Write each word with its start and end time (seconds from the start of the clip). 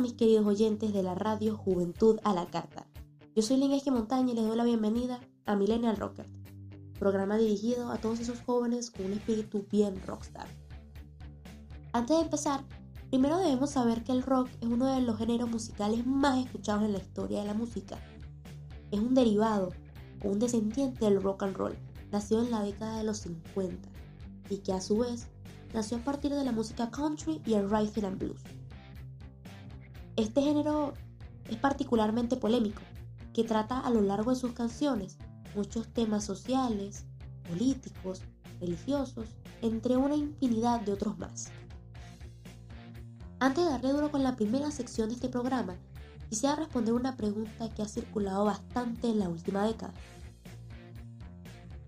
mis 0.00 0.12
queridos 0.12 0.46
oyentes 0.46 0.92
de 0.92 1.02
la 1.02 1.14
radio 1.14 1.56
Juventud 1.56 2.18
a 2.22 2.34
la 2.34 2.46
Carta? 2.46 2.86
Yo 3.34 3.42
soy 3.42 3.62
Esque 3.72 3.90
Montaña 3.90 4.32
y 4.32 4.34
les 4.34 4.44
doy 4.44 4.56
la 4.56 4.64
bienvenida 4.64 5.20
a 5.46 5.56
Millennial 5.56 5.96
Rocker, 5.96 6.26
programa 6.98 7.38
dirigido 7.38 7.90
a 7.90 7.98
todos 7.98 8.20
esos 8.20 8.40
jóvenes 8.42 8.90
con 8.90 9.06
un 9.06 9.12
espíritu 9.14 9.66
bien 9.70 9.94
rockstar. 10.06 10.48
Antes 11.92 12.16
de 12.16 12.24
empezar, 12.24 12.64
primero 13.08 13.38
debemos 13.38 13.70
saber 13.70 14.04
que 14.04 14.12
el 14.12 14.22
rock 14.22 14.50
es 14.60 14.68
uno 14.68 14.86
de 14.86 15.00
los 15.00 15.16
géneros 15.16 15.48
musicales 15.48 16.06
más 16.06 16.44
escuchados 16.44 16.84
en 16.84 16.92
la 16.92 16.98
historia 16.98 17.40
de 17.40 17.46
la 17.46 17.54
música. 17.54 17.98
Es 18.90 19.00
un 19.00 19.14
derivado 19.14 19.70
o 20.22 20.28
un 20.28 20.38
descendiente 20.38 21.06
del 21.06 21.22
rock 21.22 21.44
and 21.44 21.56
roll, 21.56 21.78
nacido 22.12 22.42
en 22.42 22.50
la 22.50 22.62
década 22.62 22.98
de 22.98 23.04
los 23.04 23.18
50 23.18 23.88
y 24.50 24.58
que 24.58 24.74
a 24.74 24.80
su 24.80 24.98
vez 24.98 25.28
nació 25.72 25.96
a 25.96 26.04
partir 26.04 26.34
de 26.34 26.44
la 26.44 26.52
música 26.52 26.90
country 26.90 27.40
y 27.46 27.54
el 27.54 27.70
rhythm 27.70 28.04
and 28.04 28.18
blues. 28.18 28.42
Este 30.16 30.40
género 30.40 30.94
es 31.50 31.58
particularmente 31.58 32.36
polémico, 32.36 32.80
que 33.34 33.44
trata 33.44 33.80
a 33.80 33.90
lo 33.90 34.00
largo 34.00 34.30
de 34.30 34.36
sus 34.36 34.52
canciones 34.52 35.18
muchos 35.54 35.88
temas 35.88 36.24
sociales, 36.24 37.04
políticos, 37.46 38.22
religiosos, 38.58 39.28
entre 39.60 39.98
una 39.98 40.16
infinidad 40.16 40.80
de 40.80 40.92
otros 40.92 41.18
más. 41.18 41.50
Antes 43.40 43.64
de 43.64 43.70
darle 43.70 43.92
duro 43.92 44.10
con 44.10 44.22
la 44.22 44.36
primera 44.36 44.70
sección 44.70 45.10
de 45.10 45.16
este 45.16 45.28
programa, 45.28 45.76
quisiera 46.30 46.56
responder 46.56 46.94
una 46.94 47.16
pregunta 47.16 47.68
que 47.68 47.82
ha 47.82 47.88
circulado 47.88 48.46
bastante 48.46 49.08
en 49.08 49.18
la 49.18 49.28
última 49.28 49.66
década. 49.66 49.92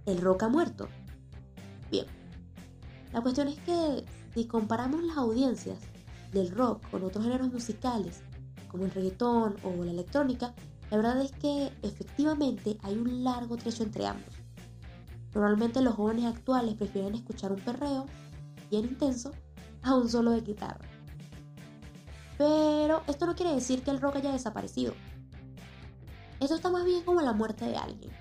¿El 0.05 0.21
rock 0.21 0.43
ha 0.43 0.49
muerto? 0.49 0.89
Bien, 1.91 2.07
la 3.15 3.23
cuestión 3.23 3.49
es 3.49 3.59
que 3.61 4.05
si 4.35 4.47
comparamos 4.47 5.03
las 5.03 5.17
audiencias 5.17 5.79
del 6.33 6.51
rock 6.51 6.89
con 6.91 7.05
otros 7.05 7.25
géneros 7.25 7.53
musicales, 7.53 8.23
como 8.69 8.85
el 8.85 8.91
reggaetón 8.91 9.57
o 9.63 9.85
la 9.85 9.91
electrónica, 9.91 10.55
la 10.91 10.97
verdad 10.97 11.21
es 11.21 11.33
que 11.33 11.73
efectivamente 11.83 12.79
hay 12.83 12.97
un 12.97 13.25
largo 13.25 13.57
trecho 13.57 13.83
entre 13.83 14.07
ambos. 14.07 14.35
Normalmente 15.35 15.83
los 15.83 15.95
jóvenes 15.95 16.25
actuales 16.25 16.75
prefieren 16.75 17.15
escuchar 17.15 17.53
un 17.53 17.61
perreo 17.61 18.07
bien 18.71 18.85
intenso 18.87 19.33
a 19.83 19.95
un 19.95 20.09
solo 20.09 20.31
de 20.31 20.41
guitarra. 20.41 20.87
Pero 22.39 23.03
esto 23.07 23.27
no 23.27 23.35
quiere 23.35 23.55
decir 23.55 23.83
que 23.83 23.91
el 23.91 24.01
rock 24.01 24.17
haya 24.17 24.33
desaparecido. 24.33 24.95
Eso 26.41 26.55
está 26.55 26.71
más 26.71 26.85
bien 26.85 27.05
como 27.05 27.21
la 27.21 27.33
muerte 27.33 27.65
de 27.65 27.77
alguien. 27.77 28.13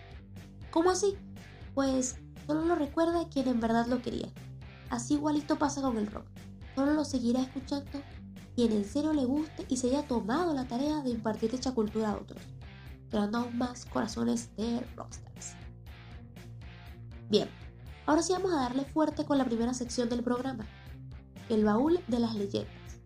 ¿Cómo 0.72 0.90
así? 0.90 1.16
Pues 1.76 2.18
solo 2.48 2.66
lo 2.66 2.76
recuerda 2.76 3.30
quien 3.30 3.48
en 3.48 3.60
verdad 3.60 3.86
lo 3.88 4.02
quería. 4.02 4.28
Así 4.90 5.16
igualito 5.16 5.58
pasa 5.58 5.82
con 5.82 5.98
el 5.98 6.08
rock. 6.08 6.26
Solo 6.78 6.94
lo 6.94 7.06
seguirá 7.06 7.42
escuchando 7.42 8.04
quien 8.56 8.72
en 8.72 8.86
serio 8.86 9.12
le 9.12 9.26
guste 9.26 9.66
y 9.68 9.78
se 9.78 9.88
haya 9.88 10.08
tomado 10.08 10.54
la 10.54 10.68
tarea 10.68 11.02
de 11.02 11.10
impartir 11.10 11.50
dicha 11.50 11.72
cultura 11.72 12.12
a 12.12 12.18
otros, 12.18 12.40
creando 13.10 13.40
aún 13.40 13.58
más 13.58 13.86
corazones 13.86 14.56
de 14.58 14.82
rockstars. 14.96 15.56
Bien, 17.32 17.50
ahora 18.06 18.22
sí 18.22 18.32
vamos 18.32 18.52
a 18.54 18.58
darle 18.58 18.86
fuerte 18.86 19.26
con 19.26 19.40
la 19.40 19.46
primera 19.46 19.74
sección 19.74 20.08
del 20.08 20.22
programa, 20.22 20.68
el 21.50 21.66
baúl 21.66 22.00
de 22.08 22.20
las 22.20 22.36
leyendas, 22.36 23.00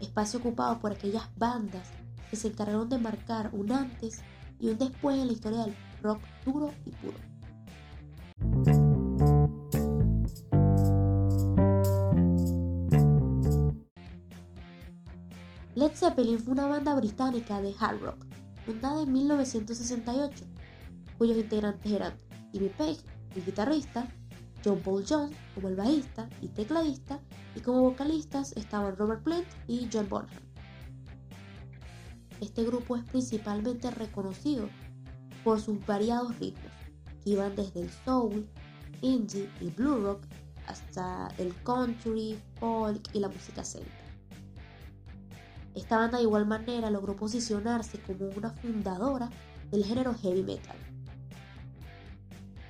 espacio 0.00 0.40
ocupado 0.40 0.78
por 0.78 0.92
aquellas 0.92 1.30
bandas 1.38 1.88
que 2.28 2.36
se 2.36 2.48
encargaron 2.48 2.90
de 2.90 2.98
marcar 2.98 3.48
un 3.54 3.72
antes 3.72 4.20
y 4.60 4.68
un 4.68 4.76
después 4.76 5.16
en 5.16 5.28
la 5.28 5.32
historia 5.32 5.60
del 5.60 5.74
rock 6.02 6.20
duro 6.44 6.74
y 6.84 6.90
puro. 6.90 7.16
Zeppelin 15.98 16.38
fue 16.38 16.52
una 16.52 16.68
banda 16.68 16.94
británica 16.94 17.60
de 17.60 17.74
hard 17.76 18.00
rock, 18.00 18.24
fundada 18.64 19.02
en 19.02 19.12
1968, 19.12 20.44
cuyos 21.18 21.36
integrantes 21.36 21.90
eran 21.90 22.14
Jimmy 22.52 22.68
Page, 22.68 23.00
el 23.34 23.44
guitarrista, 23.44 24.06
John 24.64 24.78
Paul 24.78 25.04
Jones 25.08 25.36
como 25.56 25.66
el 25.66 25.74
bajista 25.74 26.28
y 26.40 26.46
tecladista, 26.50 27.20
y 27.56 27.60
como 27.62 27.80
vocalistas 27.80 28.52
estaban 28.52 28.94
Robert 28.94 29.24
Plant 29.24 29.48
y 29.66 29.88
John 29.92 30.08
Bonham. 30.08 30.30
Este 32.40 32.62
grupo 32.62 32.94
es 32.94 33.02
principalmente 33.02 33.90
reconocido 33.90 34.68
por 35.42 35.60
sus 35.60 35.84
variados 35.84 36.38
ritmos, 36.38 36.70
que 37.24 37.30
iban 37.30 37.56
desde 37.56 37.80
el 37.80 37.90
soul, 38.04 38.48
indie 39.02 39.50
y 39.60 39.70
blue 39.70 40.00
rock 40.00 40.22
hasta 40.68 41.26
el 41.38 41.52
country, 41.64 42.40
folk 42.60 43.02
y 43.14 43.18
la 43.18 43.28
música 43.28 43.64
celta. 43.64 43.97
Esta 45.78 45.96
banda 45.96 46.18
de 46.18 46.24
igual 46.24 46.44
manera 46.44 46.90
logró 46.90 47.14
posicionarse 47.14 48.00
como 48.00 48.26
una 48.36 48.50
fundadora 48.50 49.30
del 49.70 49.84
género 49.84 50.12
heavy 50.12 50.42
metal. 50.42 50.76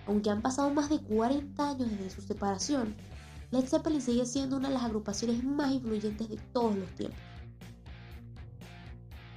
Aunque 0.07 0.29
han 0.29 0.43
pasado 0.43 0.71
más 0.75 0.91
de 0.91 1.01
40 1.01 1.71
años 1.71 1.91
desde 1.91 2.11
su 2.11 2.21
separación, 2.21 2.95
Led 3.51 3.65
Zeppelin 3.67 4.03
sigue 4.03 4.27
siendo 4.27 4.59
una 4.59 4.69
de 4.69 4.75
las 4.75 4.85
agrupaciones 4.85 5.43
más 5.43 5.73
influyentes 5.73 6.29
de 6.29 6.37
todos 6.53 6.77
los 6.77 6.91
tiempos. 6.97 7.19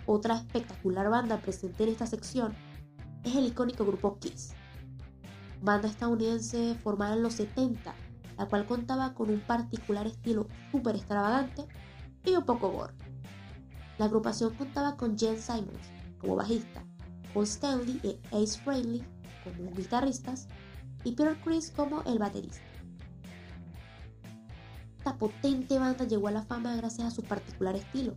Otra 0.05 0.35
espectacular 0.35 1.09
banda 1.09 1.39
presente 1.39 1.83
en 1.83 1.91
esta 1.91 2.07
sección 2.07 2.53
es 3.23 3.38
el 3.38 3.45
icónico 3.45 3.85
grupo 3.85 4.19
Kiss, 4.19 4.51
banda 5.61 5.88
estadounidense 5.88 6.75
formada 6.83 7.13
en 7.13 7.23
los 7.23 7.35
70, 7.35 7.95
la 8.38 8.47
cual 8.47 8.65
contaba 8.65 9.13
con 9.13 9.29
un 9.29 9.39
particular 9.39 10.07
estilo 10.07 10.49
súper 10.73 10.97
extravagante 10.97 11.65
y 12.25 12.35
un 12.35 12.43
poco 12.43 12.69
gore. 12.69 13.10
La 14.01 14.07
agrupación 14.07 14.56
contaba 14.56 14.97
con 14.97 15.16
Jen 15.16 15.39
Simons 15.39 15.91
como 16.19 16.35
bajista, 16.35 16.84
Paul 17.35 17.45
Stanley 17.45 18.00
y 18.01 18.35
Ace 18.35 18.59
Frehley 18.59 19.03
como 19.44 19.72
guitarristas 19.73 20.47
y 21.03 21.12
Peter 21.12 21.38
Chris 21.44 21.69
como 21.69 22.01
el 22.06 22.17
baterista. 22.17 22.63
Esta 24.97 25.16
potente 25.19 25.78
banda 25.78 26.06
llegó 26.06 26.29
a 26.29 26.31
la 26.31 26.41
fama 26.41 26.75
gracias 26.78 27.09
a 27.09 27.12
su 27.12 27.22
particular 27.22 27.75
estilo 27.75 28.16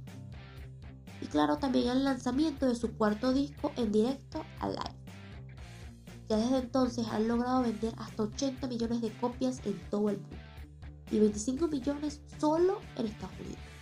y 1.21 1.27
claro 1.27 1.59
también 1.59 1.91
al 1.91 2.03
lanzamiento 2.03 2.65
de 2.65 2.77
su 2.77 2.97
cuarto 2.97 3.35
disco 3.35 3.71
en 3.77 3.93
directo 3.93 4.43
a 4.61 4.69
live. 4.69 4.97
Ya 6.31 6.39
desde 6.39 6.61
entonces 6.61 7.07
han 7.09 7.29
logrado 7.29 7.61
vender 7.61 7.93
hasta 7.99 8.23
80 8.23 8.69
millones 8.69 9.03
de 9.03 9.13
copias 9.19 9.61
en 9.67 9.79
todo 9.91 10.09
el 10.09 10.17
mundo 10.17 10.39
y 11.11 11.19
25 11.19 11.69
millones 11.69 12.23
solo 12.41 12.81
en 12.97 13.05
Estados 13.05 13.39
Unidos. 13.39 13.74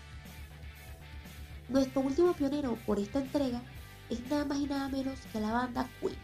Nuestro 1.72 2.02
último 2.02 2.34
pionero 2.34 2.76
por 2.84 2.98
esta 2.98 3.18
entrega 3.18 3.62
es 4.10 4.20
nada 4.28 4.44
más 4.44 4.58
y 4.58 4.66
nada 4.66 4.90
menos 4.90 5.18
que 5.32 5.40
la 5.40 5.52
banda 5.52 5.88
Queen. 6.00 6.18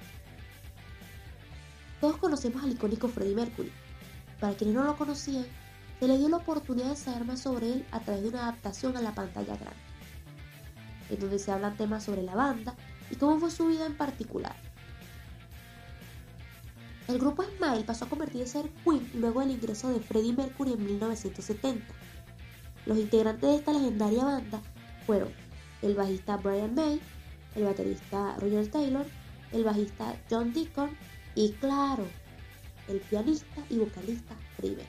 Todos 2.03 2.19
conocemos 2.19 2.63
al 2.63 2.73
icónico 2.73 3.09
Freddie 3.09 3.35
Mercury. 3.35 3.73
Para 4.41 4.53
quienes 4.53 4.77
no 4.77 4.85
lo 4.85 4.95
conocían, 4.99 5.47
se 5.99 6.07
le 6.07 6.19
dio 6.19 6.29
la 6.29 6.37
oportunidad 6.37 6.91
de 6.91 6.97
saber 6.97 7.25
más 7.25 7.41
sobre 7.41 7.73
él 7.73 7.87
a 7.93 8.01
través 8.01 8.25
de 8.25 8.29
una 8.29 8.43
adaptación 8.43 8.95
a 8.99 9.01
la 9.01 9.15
pantalla 9.15 9.57
grande, 9.57 9.81
en 11.09 11.19
donde 11.19 11.39
se 11.39 11.51
hablan 11.51 11.79
temas 11.79 12.05
sobre 12.05 12.23
la 12.23 12.35
banda 12.35 12.75
y 13.11 13.17
cómo 13.17 13.41
fue 13.41 13.51
su 13.51 13.69
vida 13.69 13.87
en 13.87 13.97
particular. 13.97 14.55
El 17.09 17.19
grupo 17.19 17.43
Smile 17.43 17.85
pasó 17.85 18.05
a 18.05 18.11
convertirse 18.11 18.61
en 18.61 18.69
Queen 18.85 19.11
luego 19.15 19.41
del 19.41 19.53
ingreso 19.53 19.89
de 19.89 20.01
Freddie 20.01 20.35
Mercury 20.35 20.75
en 20.75 20.85
1970. 20.85 21.87
Los 22.85 22.99
integrantes 22.99 23.49
de 23.49 23.57
esta 23.57 23.73
legendaria 23.73 24.25
banda 24.25 24.61
fueron 25.09 25.31
el 25.81 25.95
bajista 25.95 26.37
Brian 26.37 26.75
May, 26.75 27.01
el 27.55 27.65
baterista 27.65 28.37
Roger 28.41 28.71
Taylor, 28.71 29.07
el 29.53 29.65
bajista 29.65 30.15
John 30.29 30.53
Deacon 30.53 30.91
y 31.35 31.53
claro, 31.53 32.05
el 32.89 33.01
pianista 33.01 33.65
y 33.71 33.79
vocalista 33.79 34.35
Freddie 34.57 34.85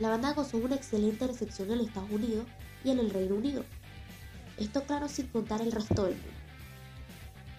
La 0.00 0.08
banda 0.08 0.32
gozó 0.32 0.56
una 0.56 0.76
excelente 0.76 1.26
recepción 1.26 1.70
en 1.70 1.80
Estados 1.80 2.10
Unidos 2.10 2.46
y 2.84 2.90
en 2.90 3.00
el 3.00 3.10
Reino 3.10 3.34
Unido. 3.34 3.66
Esto 4.56 4.84
claro 4.84 5.08
sin 5.08 5.26
contar 5.26 5.60
el 5.60 5.72
resto 5.72 6.04
del 6.04 6.14
mundo. 6.14 6.30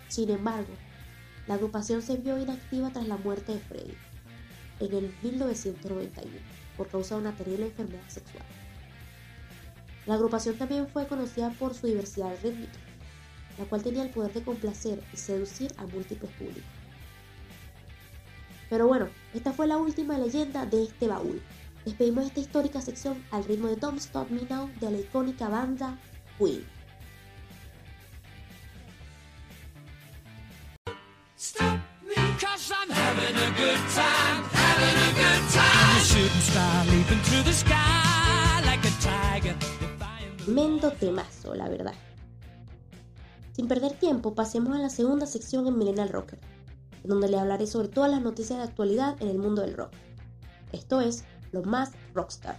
Sin 0.07 0.31
embargo, 0.31 0.73
la 1.45 1.53
agrupación 1.53 2.01
se 2.01 2.17
vio 2.17 2.35
inactiva 2.39 2.89
tras 2.89 3.07
la 3.07 3.17
muerte 3.17 3.53
de 3.53 3.59
Freddie 3.59 3.97
en 4.79 4.91
el 4.91 5.13
1991 5.21 6.31
por 6.75 6.87
causa 6.87 7.13
de 7.13 7.21
una 7.21 7.35
terrible 7.35 7.67
enfermedad 7.67 8.07
sexual. 8.07 8.66
La 10.07 10.15
agrupación 10.15 10.57
también 10.57 10.87
fue 10.87 11.05
conocida 11.05 11.51
por 11.51 11.73
su 11.73 11.85
diversidad 11.85 12.33
rítmica, 12.41 12.79
la 13.59 13.65
cual 13.65 13.83
tenía 13.83 14.03
el 14.03 14.09
poder 14.09 14.33
de 14.33 14.41
complacer 14.41 15.03
y 15.13 15.17
seducir 15.17 15.73
a 15.77 15.85
múltiples 15.85 16.31
públicos. 16.31 16.63
Pero 18.69 18.87
bueno, 18.87 19.09
esta 19.33 19.51
fue 19.51 19.67
la 19.67 19.77
última 19.77 20.17
leyenda 20.17 20.65
de 20.65 20.83
este 20.83 21.07
baúl. 21.07 21.41
Despedimos 21.85 22.25
esta 22.25 22.39
histórica 22.39 22.81
sección 22.81 23.21
al 23.31 23.43
ritmo 23.43 23.67
de 23.67 23.75
Don't 23.75 23.99
Stop 23.99 24.29
Me 24.29 24.41
Now 24.49 24.69
de 24.79 24.91
la 24.91 24.97
icónica 24.97 25.49
banda 25.49 25.97
Queen. 26.37 26.65
Tremendo 40.47 40.91
temazo, 40.91 41.53
la 41.55 41.67
verdad. 41.67 41.93
Sin 43.51 43.67
perder 43.67 43.91
tiempo, 43.99 44.33
pasemos 44.33 44.73
a 44.77 44.79
la 44.79 44.89
segunda 44.89 45.25
sección 45.25 45.67
en 45.67 45.77
Millennial 45.77 46.07
Rocker, 46.07 46.39
donde 47.03 47.27
le 47.27 47.37
hablaré 47.37 47.67
sobre 47.67 47.89
todas 47.89 48.09
las 48.09 48.21
noticias 48.21 48.59
de 48.59 48.63
actualidad 48.63 49.21
en 49.21 49.27
el 49.27 49.39
mundo 49.39 49.61
del 49.61 49.75
rock. 49.75 49.91
Esto 50.71 51.01
es 51.01 51.25
lo 51.51 51.63
más 51.63 51.91
rockstar. 52.13 52.57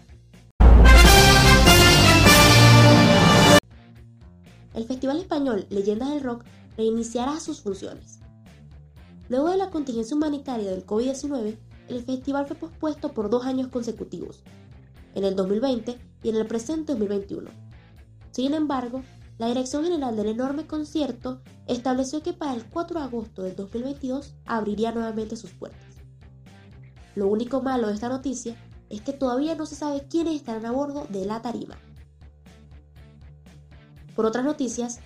El 4.74 4.84
Festival 4.84 5.16
Español 5.16 5.66
Leyendas 5.70 6.10
del 6.10 6.22
Rock 6.22 6.44
reiniciará 6.76 7.40
sus 7.40 7.62
funciones. 7.62 8.18
Luego 9.30 9.48
de 9.48 9.56
la 9.56 9.70
contingencia 9.70 10.14
humanitaria 10.14 10.70
del 10.70 10.84
COVID-19, 10.84 11.56
el 11.88 12.04
festival 12.04 12.46
fue 12.46 12.56
pospuesto 12.56 13.14
por 13.14 13.30
dos 13.30 13.46
años 13.46 13.68
consecutivos, 13.68 14.42
en 15.14 15.24
el 15.24 15.34
2020 15.34 15.98
y 16.22 16.28
en 16.28 16.36
el 16.36 16.46
presente 16.46 16.92
2021. 16.92 17.67
Sin 18.30 18.54
embargo, 18.54 19.02
la 19.38 19.46
Dirección 19.46 19.84
General 19.84 20.16
del 20.16 20.28
enorme 20.28 20.66
concierto 20.66 21.40
estableció 21.66 22.22
que 22.22 22.32
para 22.32 22.54
el 22.54 22.64
4 22.64 22.98
de 22.98 23.06
agosto 23.06 23.42
del 23.42 23.54
2022 23.54 24.34
abriría 24.46 24.92
nuevamente 24.92 25.36
sus 25.36 25.52
puertas. 25.52 25.86
Lo 27.14 27.28
único 27.28 27.62
malo 27.62 27.88
de 27.88 27.94
esta 27.94 28.08
noticia 28.08 28.56
es 28.90 29.00
que 29.02 29.12
todavía 29.12 29.54
no 29.54 29.66
se 29.66 29.76
sabe 29.76 30.06
quiénes 30.08 30.34
estarán 30.34 30.66
a 30.66 30.72
bordo 30.72 31.06
de 31.08 31.24
la 31.24 31.42
tarima. 31.42 31.76
Por 34.16 34.26
otras 34.26 34.44
noticias, 34.44 34.98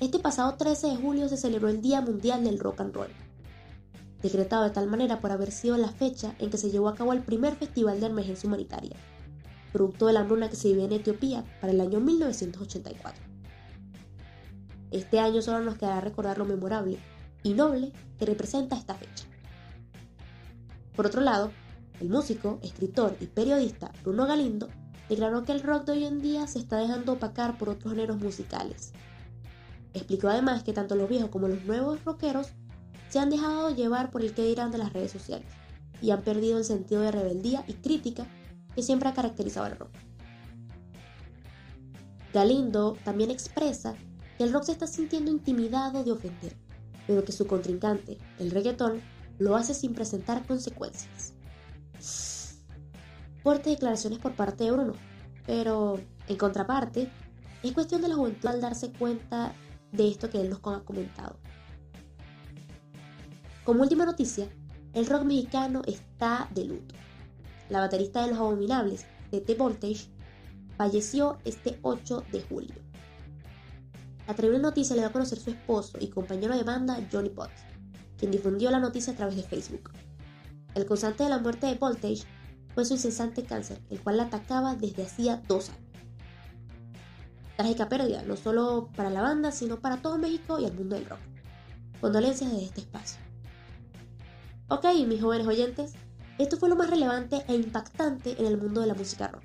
este 0.00 0.18
pasado 0.18 0.54
13 0.56 0.88
de 0.88 0.96
julio 0.96 1.28
se 1.28 1.36
celebró 1.36 1.68
el 1.68 1.80
Día 1.80 2.00
Mundial 2.00 2.44
del 2.44 2.58
Rock 2.58 2.80
and 2.80 2.94
Roll, 2.94 3.10
decretado 4.20 4.64
de 4.64 4.70
tal 4.70 4.88
manera 4.88 5.20
por 5.20 5.30
haber 5.30 5.52
sido 5.52 5.76
la 5.76 5.92
fecha 5.92 6.34
en 6.38 6.50
que 6.50 6.58
se 6.58 6.70
llevó 6.70 6.88
a 6.88 6.94
cabo 6.94 7.12
el 7.12 7.22
primer 7.22 7.54
festival 7.54 8.00
de 8.00 8.06
emergencia 8.06 8.48
humanitaria, 8.48 8.96
producto 9.76 10.06
de 10.06 10.14
la 10.14 10.20
hambruna 10.20 10.48
que 10.48 10.56
se 10.56 10.68
vivía 10.68 10.86
en 10.86 10.92
Etiopía 10.92 11.44
para 11.60 11.70
el 11.70 11.80
año 11.82 12.00
1984. 12.00 13.22
Este 14.90 15.20
año 15.20 15.42
solo 15.42 15.60
nos 15.62 15.76
quedará 15.76 16.00
recordar 16.00 16.38
lo 16.38 16.46
memorable 16.46 16.98
y 17.42 17.52
noble 17.52 17.92
que 18.18 18.24
representa 18.24 18.74
esta 18.74 18.94
fecha. 18.94 19.26
Por 20.96 21.04
otro 21.04 21.20
lado, 21.20 21.50
el 22.00 22.08
músico, 22.08 22.58
escritor 22.62 23.18
y 23.20 23.26
periodista 23.26 23.92
Bruno 24.02 24.26
Galindo 24.26 24.70
declaró 25.10 25.44
que 25.44 25.52
el 25.52 25.62
rock 25.62 25.84
de 25.84 25.92
hoy 25.92 26.04
en 26.06 26.22
día 26.22 26.46
se 26.46 26.58
está 26.58 26.78
dejando 26.78 27.12
opacar 27.12 27.58
por 27.58 27.68
otros 27.68 27.92
géneros 27.92 28.18
musicales. 28.18 28.92
Explicó 29.92 30.28
además 30.28 30.62
que 30.62 30.72
tanto 30.72 30.96
los 30.96 31.10
viejos 31.10 31.28
como 31.28 31.48
los 31.48 31.62
nuevos 31.66 32.02
rockeros 32.02 32.48
se 33.10 33.18
han 33.18 33.28
dejado 33.28 33.74
llevar 33.74 34.10
por 34.10 34.22
el 34.22 34.32
que 34.32 34.46
dirán 34.46 34.70
de 34.70 34.78
las 34.78 34.94
redes 34.94 35.12
sociales 35.12 35.48
y 36.00 36.12
han 36.12 36.22
perdido 36.22 36.56
el 36.56 36.64
sentido 36.64 37.02
de 37.02 37.12
rebeldía 37.12 37.62
y 37.68 37.74
crítica 37.74 38.26
que 38.76 38.82
siempre 38.82 39.08
ha 39.08 39.14
caracterizado 39.14 39.66
al 39.66 39.76
rock. 39.78 39.90
Galindo 42.32 42.96
también 43.04 43.30
expresa 43.30 43.96
que 44.36 44.44
el 44.44 44.52
rock 44.52 44.64
se 44.64 44.72
está 44.72 44.86
sintiendo 44.86 45.30
intimidado 45.30 46.04
de 46.04 46.12
ofender, 46.12 46.54
pero 47.06 47.24
que 47.24 47.32
su 47.32 47.46
contrincante, 47.46 48.18
el 48.38 48.50
reggaetón, 48.50 49.00
lo 49.38 49.56
hace 49.56 49.72
sin 49.72 49.94
presentar 49.94 50.46
consecuencias. 50.46 51.32
Fuertes 53.42 53.72
declaraciones 53.72 54.18
por 54.18 54.34
parte 54.34 54.64
de 54.64 54.72
Bruno, 54.72 54.92
pero 55.46 55.98
en 56.28 56.36
contraparte, 56.36 57.10
es 57.62 57.72
cuestión 57.72 58.02
de 58.02 58.08
la 58.08 58.16
juventud 58.16 58.48
al 58.48 58.60
darse 58.60 58.92
cuenta 58.92 59.54
de 59.92 60.08
esto 60.08 60.28
que 60.28 60.40
él 60.40 60.50
nos 60.50 60.60
ha 60.64 60.84
comentado. 60.84 61.38
Como 63.64 63.82
última 63.82 64.04
noticia, 64.04 64.46
el 64.92 65.06
rock 65.06 65.24
mexicano 65.24 65.80
está 65.86 66.50
de 66.54 66.64
luto. 66.66 66.94
La 67.68 67.80
baterista 67.80 68.22
de 68.22 68.28
Los 68.30 68.38
Abominables, 68.38 69.06
T 69.30 69.54
Voltage, 69.54 70.08
falleció 70.76 71.38
este 71.44 71.78
8 71.82 72.24
de 72.32 72.42
julio. 72.42 72.74
La 74.26 74.34
terrible 74.34 74.58
noticia 74.58 74.94
le 74.94 75.02
dio 75.02 75.08
a 75.08 75.12
conocer 75.12 75.38
su 75.38 75.50
esposo 75.50 75.98
y 76.00 76.08
compañero 76.08 76.56
de 76.56 76.64
banda 76.64 77.00
Johnny 77.12 77.30
Potts, 77.30 77.62
quien 78.18 78.30
difundió 78.30 78.70
la 78.70 78.80
noticia 78.80 79.12
a 79.12 79.16
través 79.16 79.36
de 79.36 79.42
Facebook. 79.42 79.90
El 80.74 80.86
causante 80.86 81.24
de 81.24 81.30
la 81.30 81.38
muerte 81.38 81.66
de 81.66 81.74
Voltage 81.74 82.24
fue 82.74 82.84
su 82.84 82.94
incesante 82.94 83.44
cáncer, 83.44 83.80
el 83.88 84.00
cual 84.00 84.18
la 84.18 84.24
atacaba 84.24 84.74
desde 84.74 85.04
hacía 85.04 85.42
dos 85.48 85.70
años. 85.70 85.82
Trágica 87.56 87.88
pérdida, 87.88 88.22
no 88.22 88.36
solo 88.36 88.90
para 88.96 89.10
la 89.10 89.22
banda, 89.22 89.50
sino 89.50 89.80
para 89.80 90.02
todo 90.02 90.18
México 90.18 90.58
y 90.58 90.66
el 90.66 90.74
mundo 90.74 90.96
del 90.96 91.06
rock. 91.06 91.20
Condolencias 92.00 92.50
desde 92.50 92.66
este 92.66 92.80
espacio. 92.82 93.18
Ok, 94.68 94.84
mis 95.06 95.22
jóvenes 95.22 95.46
oyentes, 95.46 95.94
esto 96.38 96.58
fue 96.58 96.68
lo 96.68 96.76
más 96.76 96.90
relevante 96.90 97.44
e 97.48 97.54
impactante 97.54 98.38
en 98.38 98.46
el 98.46 98.58
mundo 98.58 98.82
de 98.82 98.86
la 98.86 98.94
música 98.94 99.28
rock. 99.28 99.42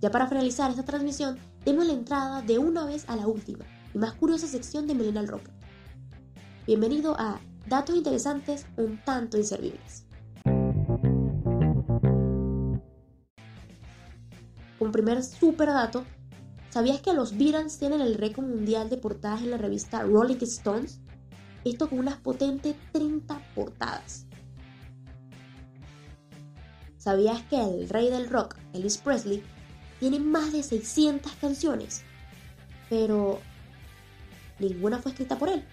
Ya 0.00 0.10
para 0.10 0.26
finalizar 0.26 0.70
esta 0.70 0.84
transmisión, 0.84 1.38
demos 1.64 1.86
la 1.86 1.92
entrada 1.92 2.42
de 2.42 2.58
una 2.58 2.84
vez 2.84 3.08
a 3.08 3.16
la 3.16 3.26
última 3.26 3.64
y 3.94 3.98
más 3.98 4.14
curiosa 4.14 4.46
sección 4.46 4.86
de 4.86 4.94
Millennial 4.94 5.28
Rock. 5.28 5.48
Bienvenido 6.66 7.14
a 7.18 7.40
Datos 7.68 7.96
Interesantes 7.96 8.66
un 8.76 8.98
tanto 9.04 9.38
inservibles. 9.38 10.04
Como 14.78 14.92
primer 14.92 15.22
super 15.22 15.68
dato, 15.68 16.04
¿sabías 16.70 17.00
que 17.00 17.12
los 17.12 17.36
Beatles 17.36 17.78
tienen 17.78 18.00
el 18.00 18.14
récord 18.14 18.46
mundial 18.46 18.88
de 18.88 18.96
portadas 18.96 19.42
en 19.42 19.50
la 19.50 19.58
revista 19.58 20.02
Rolling 20.02 20.38
Stones? 20.42 21.00
Esto 21.64 21.88
con 21.88 21.98
unas 21.98 22.16
potentes 22.16 22.76
30 22.92 23.40
portadas. 23.54 24.27
¿Sabías 26.98 27.42
que 27.42 27.56
el 27.56 27.88
rey 27.88 28.10
del 28.10 28.28
rock, 28.28 28.56
Elvis 28.74 28.98
Presley, 28.98 29.42
tiene 30.00 30.18
más 30.18 30.52
de 30.52 30.62
600 30.62 31.32
canciones? 31.40 32.02
Pero 32.90 33.40
ninguna 34.58 34.98
fue 34.98 35.12
escrita 35.12 35.38
por 35.38 35.48
él. 35.48 35.64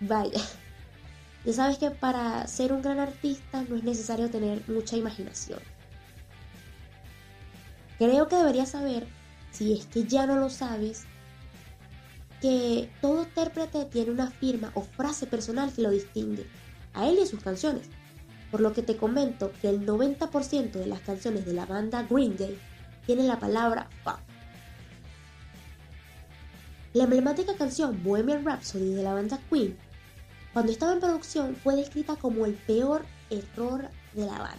Vaya, 0.00 0.40
ya 1.44 1.52
sabes 1.52 1.78
que 1.78 1.90
para 1.90 2.46
ser 2.46 2.72
un 2.72 2.82
gran 2.82 2.98
artista 2.98 3.62
no 3.62 3.76
es 3.76 3.82
necesario 3.82 4.30
tener 4.30 4.62
mucha 4.68 4.96
imaginación. 4.96 5.60
Creo 7.98 8.28
que 8.28 8.36
deberías 8.36 8.70
saber, 8.70 9.06
si 9.50 9.72
es 9.72 9.86
que 9.86 10.04
ya 10.04 10.26
no 10.26 10.36
lo 10.36 10.48
sabes, 10.50 11.04
que 12.40 12.90
todo 13.00 13.22
intérprete 13.22 13.84
tiene 13.86 14.10
una 14.10 14.30
firma 14.30 14.70
o 14.74 14.82
frase 14.82 15.26
personal 15.26 15.72
que 15.72 15.82
lo 15.82 15.90
distingue 15.90 16.46
a 16.94 17.06
él 17.06 17.18
y 17.18 17.22
a 17.22 17.26
sus 17.26 17.42
canciones. 17.42 17.88
Por 18.50 18.60
lo 18.60 18.72
que 18.72 18.82
te 18.82 18.96
comento 18.96 19.52
que 19.60 19.68
el 19.68 19.86
90% 19.86 20.72
de 20.72 20.86
las 20.86 21.00
canciones 21.00 21.46
de 21.46 21.52
la 21.52 21.66
banda 21.66 22.06
Green 22.08 22.36
Day 22.36 22.58
tienen 23.06 23.28
la 23.28 23.38
palabra 23.38 23.88
fuck. 24.04 24.18
La 26.92 27.04
emblemática 27.04 27.54
canción 27.54 28.02
Bohemian 28.02 28.44
Rhapsody 28.44 28.92
de 28.94 29.02
la 29.04 29.14
banda 29.14 29.38
Queen 29.48 29.76
cuando 30.52 30.72
estaba 30.72 30.92
en 30.92 31.00
producción 31.00 31.54
fue 31.54 31.76
descrita 31.76 32.16
como 32.16 32.44
el 32.44 32.54
peor 32.54 33.04
error 33.30 33.88
de 34.14 34.26
la 34.26 34.38
banda. 34.38 34.58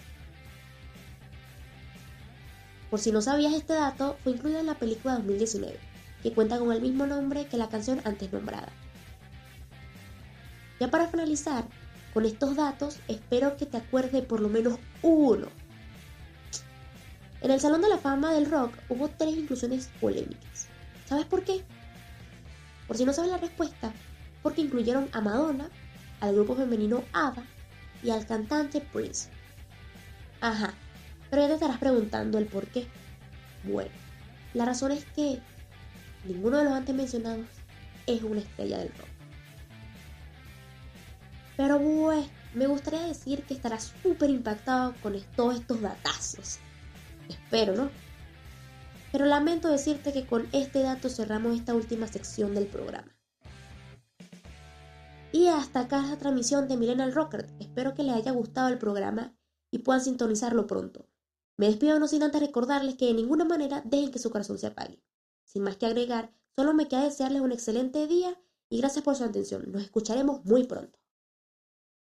Por 2.89 2.99
si 2.99 3.11
no 3.11 3.21
sabías 3.21 3.53
este 3.53 3.73
dato, 3.73 4.17
fue 4.23 4.33
incluido 4.33 4.59
en 4.59 4.65
la 4.65 4.75
película 4.75 5.15
2019, 5.15 5.77
que 6.23 6.33
cuenta 6.33 6.59
con 6.59 6.71
el 6.71 6.81
mismo 6.81 7.05
nombre 7.05 7.45
que 7.45 7.57
la 7.57 7.69
canción 7.69 8.01
antes 8.03 8.31
nombrada. 8.31 8.69
Ya 10.79 10.89
para 10.89 11.07
finalizar, 11.07 11.65
con 12.13 12.25
estos 12.25 12.55
datos 12.55 12.99
espero 13.07 13.57
que 13.57 13.65
te 13.65 13.77
acuerdes 13.77 14.23
por 14.25 14.39
lo 14.39 14.49
menos 14.49 14.79
uno. 15.01 15.47
En 17.41 17.51
el 17.51 17.59
Salón 17.59 17.81
de 17.81 17.89
la 17.89 17.97
Fama 17.97 18.33
del 18.33 18.49
Rock 18.49 18.73
hubo 18.89 19.07
tres 19.09 19.35
inclusiones 19.35 19.89
polémicas. 19.99 20.67
¿Sabes 21.05 21.25
por 21.25 21.43
qué? 21.43 21.63
Por 22.87 22.97
si 22.97 23.05
no 23.05 23.13
sabes 23.13 23.31
la 23.31 23.37
respuesta, 23.37 23.93
porque 24.43 24.61
incluyeron 24.61 25.09
a 25.11 25.21
Madonna, 25.21 25.69
al 26.19 26.35
grupo 26.35 26.55
femenino 26.55 27.03
ABBA 27.13 27.43
y 28.03 28.09
al 28.11 28.25
cantante 28.25 28.81
Prince. 28.81 29.29
Ajá, 30.41 30.73
pero 31.29 31.43
ya 31.43 31.47
te 31.47 31.53
estarás 31.55 31.77
preguntando 31.77 32.37
el 32.37 32.45
por 32.45 32.67
qué. 32.67 32.87
Bueno, 33.63 33.91
la 34.53 34.65
razón 34.65 34.91
es 34.91 35.05
que 35.05 35.39
ninguno 36.25 36.57
de 36.57 36.65
los 36.65 36.73
antes 36.73 36.95
mencionados 36.95 37.45
es 38.05 38.21
una 38.23 38.41
estrella 38.41 38.79
del 38.79 38.89
rock. 38.89 39.10
Pero 41.61 41.77
bueno, 41.77 42.27
me 42.55 42.65
gustaría 42.65 43.03
decir 43.03 43.43
que 43.43 43.53
estarás 43.53 43.93
súper 44.01 44.31
impactado 44.31 44.95
con 45.03 45.13
todos 45.35 45.59
estos 45.59 45.79
datazos. 45.79 46.57
Espero, 47.29 47.75
¿no? 47.75 47.91
Pero 49.11 49.25
lamento 49.25 49.67
decirte 49.67 50.11
que 50.11 50.25
con 50.25 50.47
este 50.53 50.81
dato 50.81 51.07
cerramos 51.07 51.55
esta 51.55 51.75
última 51.75 52.07
sección 52.07 52.55
del 52.55 52.65
programa. 52.65 53.15
Y 55.31 55.49
hasta 55.49 55.81
acá 55.81 56.01
la 56.01 56.17
transmisión 56.17 56.67
de 56.67 56.77
Millennial 56.77 57.13
Rocker. 57.13 57.47
Espero 57.59 57.93
que 57.93 58.01
les 58.01 58.15
haya 58.15 58.31
gustado 58.31 58.69
el 58.69 58.79
programa 58.79 59.35
y 59.69 59.77
puedan 59.77 60.01
sintonizarlo 60.01 60.65
pronto. 60.65 61.05
Me 61.57 61.67
despido 61.67 61.99
no 61.99 62.07
sin 62.07 62.23
antes 62.23 62.41
recordarles 62.41 62.95
que 62.95 63.05
de 63.05 63.13
ninguna 63.13 63.45
manera 63.45 63.83
dejen 63.85 64.09
que 64.09 64.17
su 64.17 64.31
corazón 64.31 64.57
se 64.57 64.65
apague. 64.65 65.03
Sin 65.45 65.61
más 65.61 65.77
que 65.77 65.85
agregar, 65.85 66.33
solo 66.55 66.73
me 66.73 66.87
queda 66.87 67.03
desearles 67.03 67.43
un 67.43 67.51
excelente 67.51 68.07
día 68.07 68.35
y 68.67 68.79
gracias 68.79 69.05
por 69.05 69.15
su 69.15 69.25
atención. 69.25 69.71
Nos 69.71 69.83
escucharemos 69.83 70.43
muy 70.43 70.63
pronto. 70.63 71.00